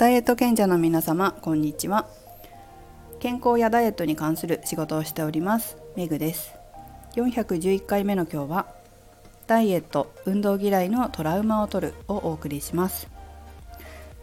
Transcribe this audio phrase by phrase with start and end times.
[0.00, 2.08] ダイエット賢者の皆様こんにちは。
[3.18, 6.54] 健康やダイエットに関する仕事をしておりますメグです。
[7.16, 8.66] 411回目の今日は
[9.46, 13.08] ダイエット運動嫌いのトラウマを取るをお送りします。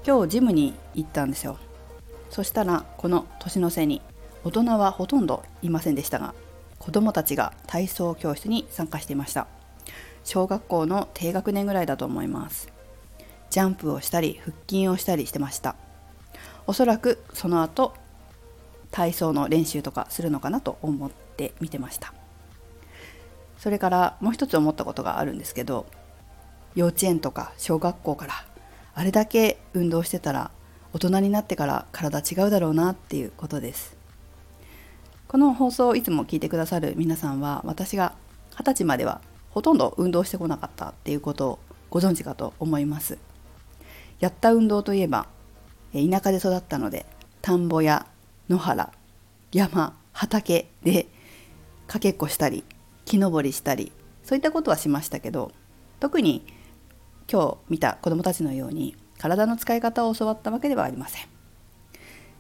[0.04, 1.60] 今日ジムに行ったんですよ。
[2.32, 4.02] そしたらこの年の瀬に
[4.44, 6.34] 大人はほとんどいませんでしたが
[6.80, 9.46] 子供たちが体操教室に参加していました。
[10.24, 12.77] 小学校の低学年ぐらいだと思います。
[13.58, 15.76] ジャンプをしたり腹筋をしたりしてました。
[16.68, 17.96] おそらくその後
[18.92, 22.14] 体操の練習とかするのかなと思って見てました。
[23.58, 25.88] それからもう一つ思ったことがあるんですけど
[26.76, 28.46] 幼稚園とか小学校から
[28.94, 30.52] あれだけ運動してたら
[30.94, 33.98] 大人になってから体違うだろうなっていうことです。
[35.28, 38.14] この放送をいつも聞いてくださる皆さんは私が
[38.52, 39.20] 二十歳までは
[39.50, 43.18] ほとんど運動してこなかったっていうことをご存知かと思います。
[44.20, 45.28] やった運動といえば
[45.94, 47.06] 田舎で育ったので
[47.42, 48.08] 田んぼや
[48.50, 48.92] 野原
[49.52, 51.08] 山畑で
[51.88, 52.64] かけっこしたり
[53.06, 53.92] 木登りしたり
[54.24, 55.52] そういったことはしましたけど
[56.00, 56.46] 特に
[57.32, 61.38] 今日見た子どもたちのように体の使い方を教わったわけではありません。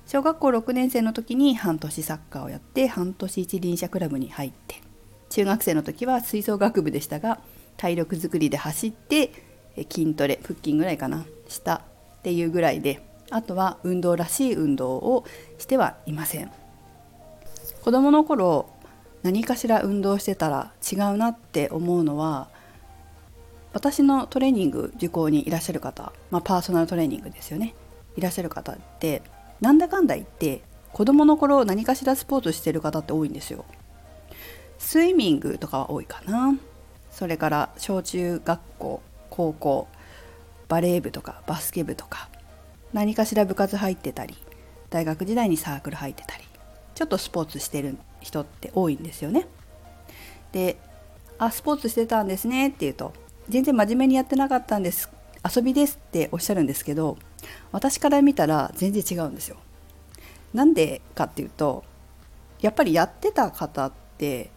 [0.08, 4.81] 小学校6年生の時に半年サッカーをやって半年一輪車クラブに入って
[5.30, 7.41] 中学生の時は吹奏楽部でしたが
[7.75, 9.31] 体力づくりで走って
[9.91, 15.26] 筋トレ腹筋ぐらいかなしたっていうぐらいであとは運動らしい運動を
[15.58, 16.52] してはいません。
[17.84, 18.70] 子供の頃
[19.23, 22.50] 何かしら運動してたら違うなって思うのは
[23.73, 27.75] 私のトレーニング受講にいらっしゃる方、まあ、パーソナルトレーニングですよね。
[28.16, 29.22] いらっしゃる方って
[29.62, 30.62] なんだかんだ言って
[30.94, 33.66] 子供の頃何かしらスポーツしてる方って多いんですよ。
[34.80, 36.56] スイミングとかは多いかな。
[37.12, 39.88] それから小中学校高校
[40.68, 42.30] バレー部とかバスケ部とか
[42.94, 44.36] 何かしら部活入ってたり
[44.90, 46.44] 大学時代にサークル入ってたり
[46.96, 49.47] ちょっとスポーツしてる人って多いんですよね。
[50.52, 50.78] で
[51.38, 53.14] 「あスポーツしてたんですね」って言うと
[53.50, 55.09] 「全然真面目にやってなかったんです
[55.56, 57.18] 遊びです」っておっしゃるんですけど
[57.72, 59.58] 私から見たら全然違うんですよ。
[60.53, 61.84] なんでかっていうと
[62.62, 64.50] やっぱりやってた方って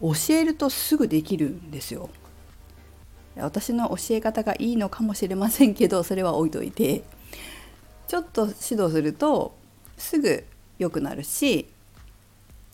[0.00, 2.10] 教えるとすぐできるんですよ。
[3.36, 7.02] 私の教え方がいいのかもしれませんけどそれは置いといて。
[8.08, 9.54] ちょっと指導すると
[9.98, 10.42] すぐ
[10.78, 11.68] 良くなるし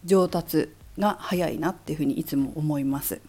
[0.04, 3.20] 上達が早いなっていうふにいつも思います。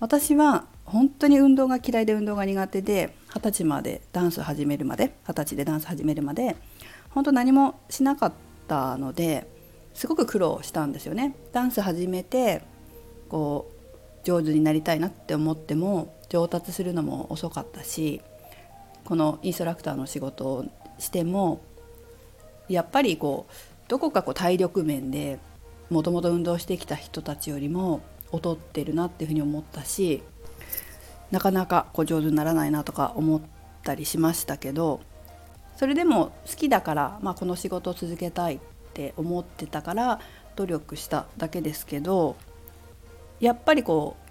[0.00, 6.56] 私は本当に運動が嫌いで運動が苦手で二十歳までダンス始めるまで二十歳でダンス始めるまで
[7.10, 8.32] 本当何もしなかっ
[8.66, 9.46] たので
[9.94, 11.36] すごく苦労したんですよね。
[11.52, 12.62] ダンス始めて
[13.28, 18.20] こう上手になりたいなって思っても上達するのも遅かったし
[19.04, 20.64] このインストラクターの仕事を
[20.98, 21.60] しても
[22.68, 23.52] やっぱりこう
[23.88, 25.38] どこかこう体力面で
[25.90, 28.00] もともと運動してきた人たちよりも
[28.32, 30.22] 劣ってるなっていうふうに思ったし
[31.30, 33.40] なかなかこう上手にならないなとか思っ
[33.84, 35.00] たりしましたけど
[35.76, 38.58] それでも好きだから、まあ、この仕事を続けたいっ
[38.94, 40.20] て思ってたから
[40.56, 42.36] 努力しただけですけど
[43.40, 44.25] やっぱりこう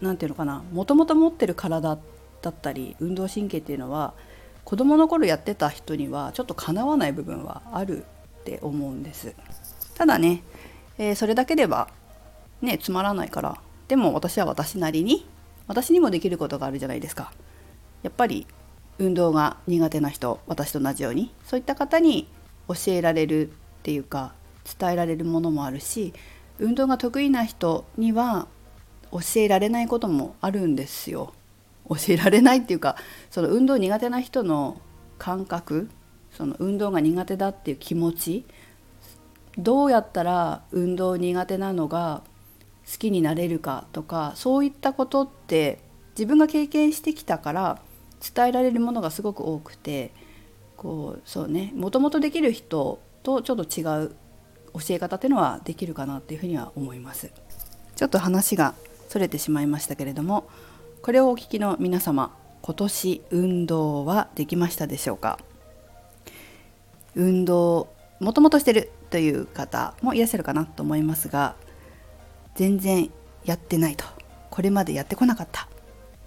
[0.00, 1.98] 何て言うのかなもともと持ってる体
[2.42, 4.14] だったり運動神経っていうのは
[4.64, 8.04] 子どもの頃やってた人にはちょっとかなわない部分はある
[8.40, 9.34] って思うんです。
[9.94, 10.42] ただね、
[10.98, 11.88] えー、それだけでは
[12.60, 15.26] ねつまらないからでも私は私なりに
[15.68, 17.32] 私にもできることがあるじゃないですか。
[18.02, 18.46] やっぱり
[18.98, 22.28] 運動が苦手な人私と同じようにそういった方に
[22.68, 23.52] 教えられるっ
[23.82, 24.32] ていうか
[24.78, 26.12] 伝えられるものもあるし
[26.58, 28.48] 運動が得意な人には
[29.12, 31.32] 教えられないこともあるんですよ。
[31.88, 32.96] 教えられないっていうか
[33.30, 34.80] その運動苦手な人の
[35.18, 35.88] 感覚
[36.32, 38.44] その運動が苦手だっていう気持ち
[39.56, 42.22] どうやったら運動苦手なのが
[42.90, 45.78] 好きになれるかとかそういったことって
[46.10, 47.78] 自分が経験してきたから
[48.34, 50.12] 伝えられるものがすごく多くて
[50.76, 54.14] こうそうねもともとできる人とちょっと違う
[54.74, 57.32] 教え方っていうのはできるかなっていうふうには思います。
[57.96, 58.74] ちょっと話が
[59.08, 60.48] それてしまいましたけれども
[61.02, 65.38] これをお聞きの皆様今年運動はできましたでしょうか？
[67.14, 67.88] 運動
[68.18, 71.54] もともとしてるという方もいらっしゃるかなと思いますが
[72.56, 73.10] 全然
[73.44, 74.04] やってないと。
[74.50, 75.68] これまでやってこなかった。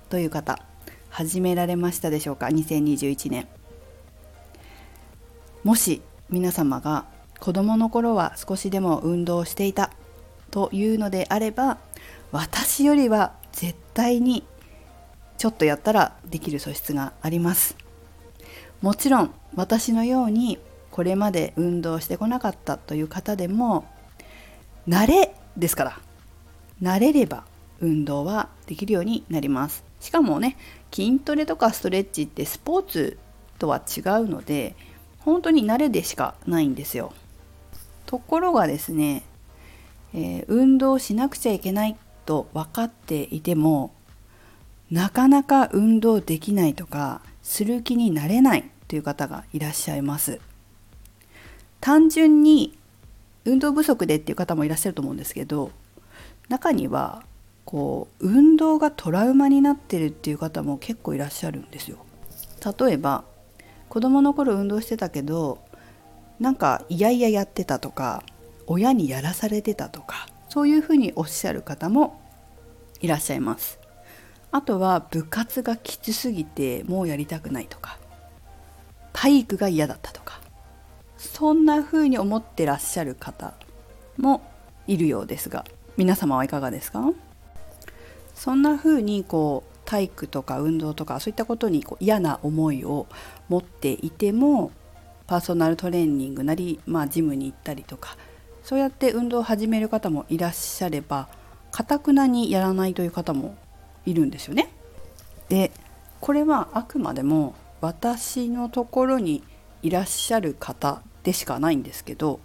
[0.09, 0.59] という方
[1.09, 3.47] 始められましたでしょうか？2021年。
[5.63, 7.05] もし皆様が
[7.39, 9.91] 子どもの頃は少しでも運動していた
[10.51, 11.77] というのであれば
[12.31, 14.43] 私よりは絶対に
[15.37, 17.75] ちょっとやったらできる素質があります。
[18.81, 20.59] もちろん私のように
[20.91, 23.85] これまで運動してこなかったという方でも
[24.87, 25.99] 慣れですから。
[26.81, 27.43] 慣れれば
[27.81, 29.83] 運動はできるようになります。
[29.99, 30.55] しかもね
[30.93, 33.17] 筋トレとかストレッチってスポーツ
[33.57, 34.75] とは違うので
[35.19, 37.11] 本当に慣れでしかないんですよ。
[38.05, 39.23] ところがですね、
[40.13, 41.97] えー、運動しなくちゃいけない
[42.29, 43.91] と分かっていても
[44.91, 50.39] なかなか運動できないとかする気になれないという方がいらっしゃいます
[51.81, 52.77] 単純に
[53.45, 55.71] 運動不足でっていう方もいらっしゃると思うんですけど
[56.49, 57.23] 中には
[57.65, 61.97] こう運動がトラウマになってるっていう方も結構いらっしゃるんですよ。
[62.79, 63.23] 例えば
[63.89, 65.59] 子供の頃運動してたけど
[66.39, 68.23] なんかいやいややってたとか
[68.67, 72.18] 親にやらされてたとかそういうふうにおっしゃる方も
[73.01, 73.79] いらっしゃいます。
[74.51, 77.99] あとは部活がきつすぎてもうやりたくないとか
[79.13, 80.39] 体育が嫌だったとか
[81.17, 83.53] そんな風に思ってらっしゃる方
[84.17, 84.41] も
[84.87, 85.65] いるようですが
[85.97, 87.13] 皆様はいかがですか？
[88.33, 93.05] そんな風にこう体育とか運動とかそういったことにこう嫌な思いを
[93.49, 94.71] 持っていても
[95.27, 98.17] パーソナルトレーニングなり、まあ、ジムに行ったりとか
[98.63, 101.27] そうやって運動を始める方もいらっしゃれば
[101.71, 103.55] かたくなにやらないという方も
[104.05, 104.69] いるんですよね。
[105.49, 105.71] で
[106.21, 109.43] これはあくまでも私のところに
[109.81, 112.39] いらっしゃる方でしかないんですけど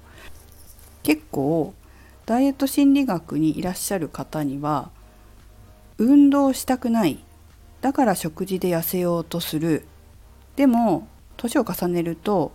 [1.03, 1.75] 結構
[2.27, 4.91] ダイエット心理学にいらっしゃる方には
[5.99, 7.19] 運動したくない
[7.81, 9.87] だから食事で痩せようとする
[10.57, 12.53] でも年を重ねると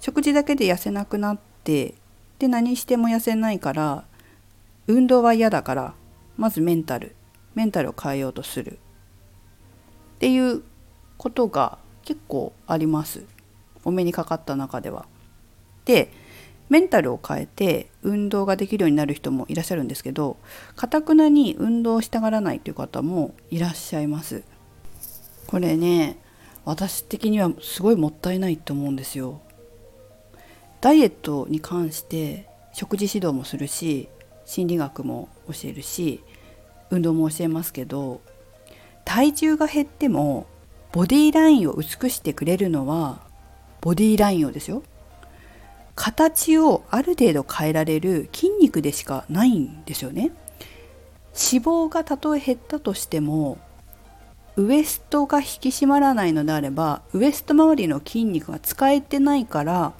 [0.00, 1.94] 食事だけで痩せなくなって
[2.38, 4.04] で何しても痩せないから
[4.86, 5.94] 運動は嫌だから
[6.36, 7.14] まずメンタル
[7.54, 8.78] メンタルを変えようとする
[10.16, 10.62] っていう
[11.16, 13.24] ことが結構あります
[13.84, 15.06] お目にかかった中では。
[15.84, 16.10] で
[16.68, 20.36] メンタルを変えて運動ができるようになる人もいらっしゃるんですけど
[20.74, 24.42] かたくなに運動をしたがらないという方もいらっしゃいます。
[25.46, 26.18] これね
[26.64, 29.40] 私的にはすごいもったいないと思うんですよ。
[30.80, 34.08] ダイエットに関して食事指導もするし
[34.46, 36.22] 心理学も教えるし
[36.90, 38.22] 運動も教えますけど
[39.04, 40.46] 体重が減っても
[40.92, 43.20] ボディラインを美してくれるのは
[43.82, 44.82] ボディラインをですよ。
[45.94, 50.32] 形をある程度変えられる筋肉でしかないんですよね。
[51.34, 53.58] 脂肪がたとえ減ったとしても
[54.56, 59.92] ウエストが引き締まらないのであればウエスト周りの筋肉が使えてないから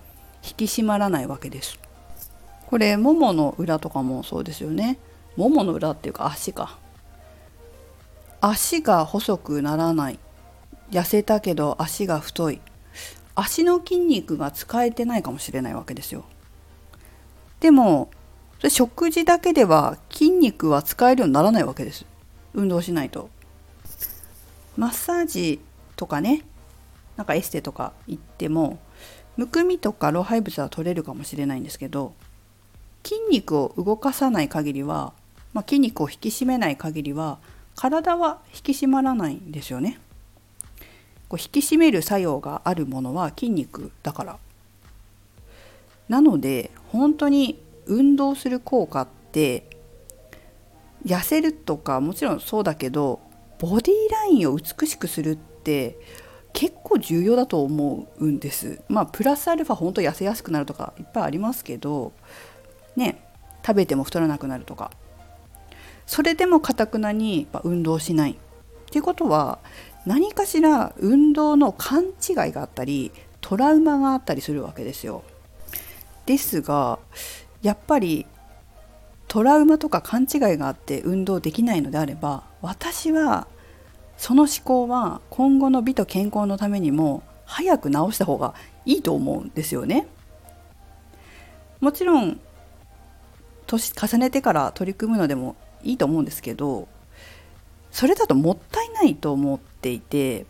[0.42, 1.78] 引き締まらないわけです。
[2.66, 4.98] これももの裏とかもそうですよね。
[5.36, 6.78] ももの裏っていうか足か。
[8.40, 10.18] 足が細くならない。
[10.90, 12.60] 痩せたけど足が太い。
[13.34, 16.24] 足の筋肉が使えてないかもしれないわけですよ。
[17.60, 18.10] でも
[18.58, 22.04] それ食事だけでは筋肉は使えるようにならないわけです。
[22.54, 23.30] 運動しないと。
[24.76, 25.60] マッサージ
[25.96, 26.42] とかね。
[27.16, 28.78] なんかエステとか行っても
[29.36, 32.14] むくみとか老廃物は取れるかもしれないんですけど
[33.06, 35.12] 筋肉を動かさない限りは、
[35.52, 37.38] まあ、筋肉を引き締めない限りは
[37.76, 40.00] 体は引き締まらないんですよね。
[41.28, 44.38] こう引き締める作用があるものは筋肉だから
[46.08, 49.64] なので本当に運動する効果って
[51.04, 53.20] 痩せるとかもちろんそうだけど
[53.58, 55.98] ボディラインを美しくするって
[56.52, 62.12] 結構重要だと思うんですまあプラスアルファ本当痩せやすくなるとかいっぱいありますけど
[62.96, 63.22] ね
[63.64, 64.90] 食べても太らなくなるとか
[66.06, 68.36] それでもかたくなに運動しないっ
[68.90, 69.58] ていうことは
[70.06, 75.22] 何かしら運動の勘違いがあったりトラウマがあったりするわけですよ。
[76.26, 76.98] ですが
[77.62, 78.26] やっぱり
[79.28, 83.48] トラウマとか勘違いがあって運動できないのであれば私は
[84.16, 90.06] その思考は今後の美と健康のためにも早く治した方がいいと思うんですよね。
[91.80, 92.40] もちろん
[93.66, 96.88] 年重ねてから取り組むのでもいいと思うんですけど
[97.90, 100.46] それだともったいないと思っていて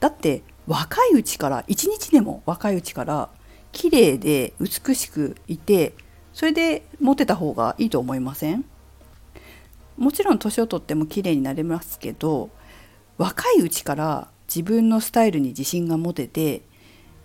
[0.00, 3.28] だって若いうちから一日でも若いうちから
[3.72, 5.94] 綺麗で美しくいて
[6.32, 8.64] それでモテた方がいいと思いません？
[9.96, 12.50] もちろん年を取っても綺麗になれますけど
[13.18, 16.62] 若いうちから自分のスタイルに自信が持てて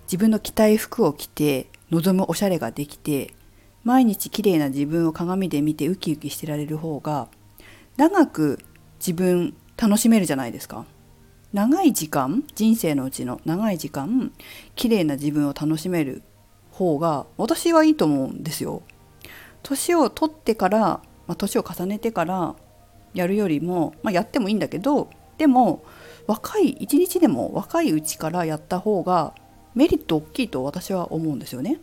[0.07, 3.33] 自分の着たい服を着て望むおしゃれができて
[3.85, 7.27] 毎日綺麗な自分を鏡で見てウキウキしてられる方が
[7.97, 8.59] 長く
[8.99, 10.85] 自分楽しめるじゃないですか
[11.53, 14.31] 長い時間人生のうちの長い時間
[14.75, 16.23] 綺麗な自分を楽しめる
[16.71, 18.81] 方が私はいいと思うんですよ。
[19.61, 22.55] 年を取ってから、まあ、年を重ねてから
[23.13, 25.83] やるよりも、まあ、やってもいいんだけどでも
[26.27, 29.33] 若い一日でも若いうちからやった方が
[29.73, 31.79] メリット大きいと私は思うんですよね。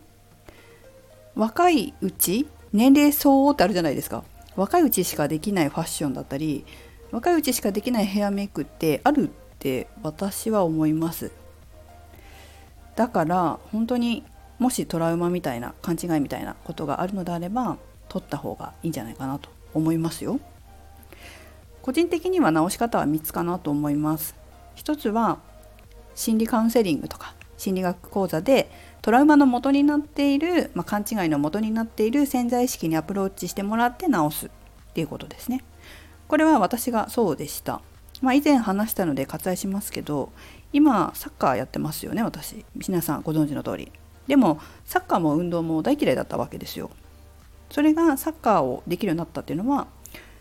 [1.34, 4.24] 若いうち年齢相応ってあるじゃないですか。
[4.56, 6.66] 若いうちしかできないファッションだったり
[7.10, 11.30] 若いうちしかできないヘアメイクってあるって私は思います。
[12.96, 14.24] だから本当に
[14.58, 20.38] もしトラウマみたいな勘違いみたいなことがあるのであれば取った方がいいんじゃないかなと思いますよ。
[21.80, 24.36] 個人的には治し方は3つかなと思います。
[24.74, 25.38] 一つは
[26.14, 27.34] 心理カウンセリングとか。
[27.62, 28.68] 心理学講座で
[29.02, 34.50] トラウマの元になっている、まあ、勘違いの元になっている潜在意識にアプローチしてもらって治すっ
[34.94, 35.62] ていうことですね。
[36.26, 37.80] これは私がそうでした。
[38.20, 40.32] まあ、以前話したので割愛しますけど
[40.72, 43.92] 今サッカーやってますよね私皆さんご存知の通り
[44.28, 46.90] でもサッカーも運動も大嫌いだったわけですよ
[47.68, 49.88] それがサッカーをできるようになったっていうのは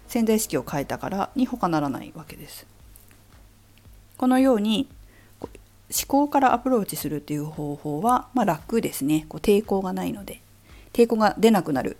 [0.07, 2.67] 潜在意識を変えたからに他ならないわけです
[4.17, 4.87] このように
[5.93, 9.25] 思考からアプローチするっていう方法は、まあ、楽ですね。
[9.29, 10.41] こう抵抗がないので。
[10.93, 11.97] 抵抗が出なくなる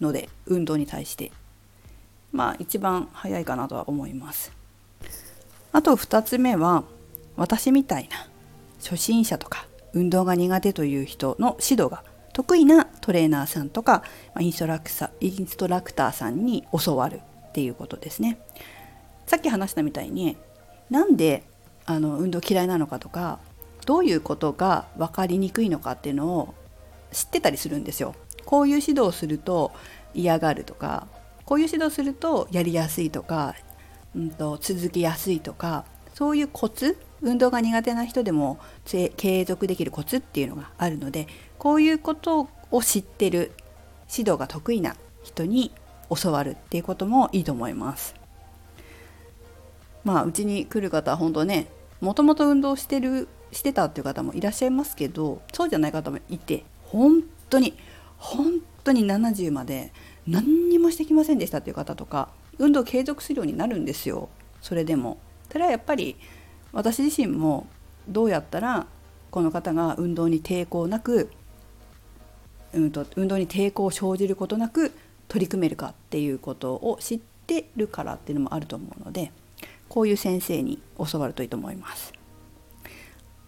[0.00, 1.32] ので運動に対して。
[2.32, 4.52] まあ一番早いかなとは思います。
[5.72, 6.84] あと2つ目は
[7.36, 8.28] 私みたいな
[8.82, 12.02] 初心者とか運動が苦手という人の指導が
[12.32, 14.02] 得意なトレーナーさんとか
[14.38, 14.90] インストラク
[15.20, 18.38] インストラクターさんに教わるっていうことですね。
[19.26, 20.36] さっき話したみたいに
[20.90, 21.42] なんで
[21.90, 23.38] あの運動嫌いなのかとか
[23.86, 26.54] どういうことが分かりにくいのかっていうのを
[27.12, 28.14] 知ってたりするんですよ。
[28.44, 29.72] こういう指導をすると
[30.12, 31.06] 嫌がるとか
[31.46, 33.54] こういう指導するとやりやすいとか、
[34.14, 41.26] うんと、続きやすいとかそういうコツ運動が苦手な人でも継続できるコツっていうのがあるので
[41.58, 43.52] こういうことを知ってる
[44.10, 45.72] 指導が得意な人に
[46.14, 48.14] 教わるっていうこともいいと思います。
[50.04, 51.68] まあうちに来る方は本当ね
[52.00, 57.74] もともと運動してるしてたっていう方もいらっしゃいますけどそうじゃない方もいて本当に
[58.18, 59.92] 本当に70まで
[60.26, 62.28] 何にもしてきませんでしたっていう方とか
[62.58, 64.28] 運動継続するようになるんですよ
[64.60, 65.18] それでも。
[65.50, 66.16] それはやっぱり
[66.72, 67.66] 私自身も
[68.08, 68.86] どうやったら
[69.30, 71.30] この方が運動に抵抗なく、
[72.74, 74.92] うんと、運動に抵抗を生じることなく
[75.28, 79.30] 取り組めるかっていうことを知ってるからっていうのもあると思うので
[79.88, 82.12] こういう先生に教わるといいと思います。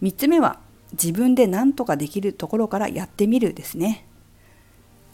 [0.02, 0.58] 3つ目は
[0.92, 4.06] 自分で何とかできるところからやってみるですね。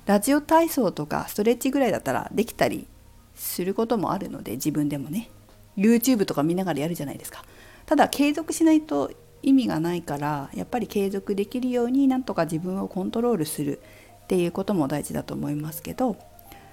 [0.07, 2.87] ラジオ体操とかストレッチぐらいだったらできたり
[3.35, 5.31] することもあるので自分でもね
[5.77, 7.45] YouTube とか見ながらやるじゃないですか。
[7.87, 13.81] ただ継続しないと意味がないからやっぱり継続できるようになんとか自分をコントロールする
[14.25, 16.15] っていうことも大事だと思いますけど、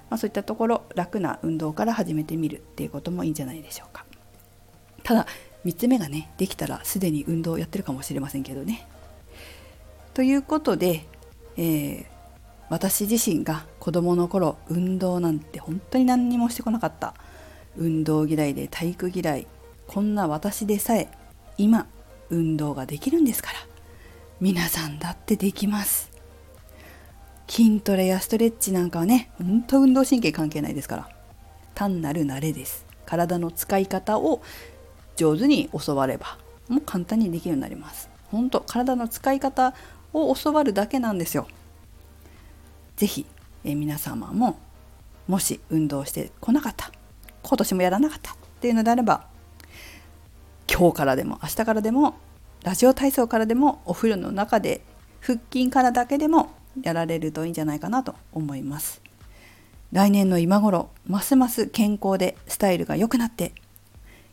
[0.09, 4.05] まあ、そういったところ楽な運動から始めてみるっていうこともいいんじゃないでしょうか。
[5.03, 5.27] ただ
[5.65, 8.87] 3つ目がねできたらすでに運動をやってるかもしれませんけどね。
[10.13, 11.05] ということで、
[11.57, 12.05] えー、
[12.69, 17.13] 私自身が子どもの頃運動なんて本当に何にもしてこなかった。
[17.75, 19.47] 運動嫌いで体育嫌い
[19.87, 21.07] こんな私でさえ
[21.57, 21.87] 今
[22.29, 23.59] 運動ができるんですから。
[24.39, 26.11] 皆さんだってできます。
[27.47, 31.09] 筋トレやストレッチなんかはねほんと運動神経関係ないですから。
[31.75, 32.85] 単なる慣れです。
[33.05, 34.41] 体の使い方を
[35.15, 38.09] 上手に教わればもう簡単にできるようになります。
[38.31, 39.73] 本当体の使い方
[40.11, 41.47] を教わるだけなんですよ。
[42.95, 43.25] 是非
[43.63, 44.57] 皆様も
[45.27, 46.91] もし運動してこなかった
[47.41, 49.25] 今年もやらなかったっていうのであれば
[50.71, 52.15] 今日からでも明日からでも
[52.63, 54.81] ラジオ体操からでもお風呂の中で
[55.21, 56.51] 腹筋からだけでも
[56.81, 59.01] やられるといいんじゃないかなと思います。
[59.91, 63.53] 来年の今頃ますます健康でスタイルが良くなって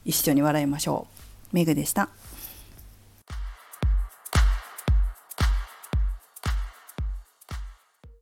[0.05, 1.07] 一緒に笑いましょ
[1.53, 1.57] う。
[1.57, 2.09] メグでした。